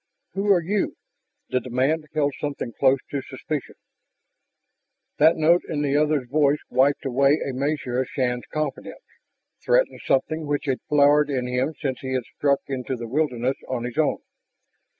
"Who 0.33 0.47
are 0.51 0.63
you?" 0.63 0.97
The 1.51 1.59
demand 1.59 2.07
held 2.15 2.33
something 2.41 2.73
close 2.79 2.97
to 3.11 3.21
suspicion. 3.21 3.75
That 5.19 5.35
note 5.37 5.61
in 5.69 5.83
the 5.83 5.95
other's 5.95 6.27
voice 6.27 6.57
wiped 6.71 7.05
away 7.05 7.33
a 7.45 7.53
measure 7.53 8.01
of 8.01 8.07
Shann's 8.07 8.47
confidence, 8.51 9.05
threatened 9.63 10.01
something 10.03 10.47
which 10.47 10.65
had 10.65 10.81
flowered 10.89 11.29
in 11.29 11.45
him 11.45 11.75
since 11.79 11.99
he 11.99 12.13
had 12.15 12.23
struck 12.23 12.61
into 12.65 12.95
the 12.95 13.07
wilderness 13.07 13.57
on 13.69 13.83
his 13.83 13.99
own. 13.99 14.23